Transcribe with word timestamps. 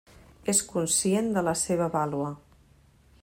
És 0.53 0.61
conscient 0.71 1.29
de 1.37 1.45
la 1.49 1.53
seva 1.65 1.91
vàlua. 1.97 2.33